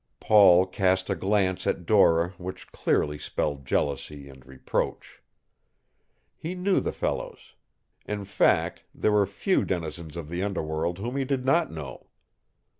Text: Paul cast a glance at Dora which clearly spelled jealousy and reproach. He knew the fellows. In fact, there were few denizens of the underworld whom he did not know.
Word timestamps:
Paul 0.19 0.65
cast 0.65 1.11
a 1.11 1.15
glance 1.15 1.67
at 1.67 1.85
Dora 1.85 2.29
which 2.39 2.71
clearly 2.71 3.19
spelled 3.19 3.67
jealousy 3.67 4.27
and 4.29 4.43
reproach. 4.47 5.21
He 6.35 6.55
knew 6.55 6.79
the 6.79 6.91
fellows. 6.91 7.53
In 8.07 8.25
fact, 8.25 8.81
there 8.95 9.11
were 9.11 9.27
few 9.27 9.63
denizens 9.63 10.17
of 10.17 10.27
the 10.27 10.41
underworld 10.41 10.97
whom 10.97 11.17
he 11.17 11.23
did 11.23 11.45
not 11.45 11.71
know. 11.71 12.07